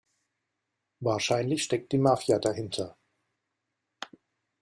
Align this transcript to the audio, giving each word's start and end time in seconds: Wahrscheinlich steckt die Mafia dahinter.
Wahrscheinlich 0.99 1.61
steckt 1.61 1.91
die 1.91 1.99
Mafia 1.99 2.39
dahinter. 2.39 2.97